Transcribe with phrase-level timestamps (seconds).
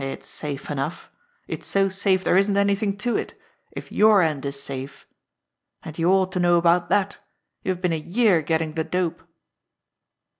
[0.00, 1.10] It's safe enough!
[1.46, 3.38] It's so safe there isn't anything to it,
[3.72, 5.06] THE GRAY SEAL 25 if your end is safe.
[5.84, 7.18] And you ought to know about that
[7.62, 9.22] you've been a year getting the dope."